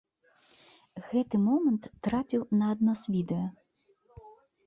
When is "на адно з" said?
2.61-3.13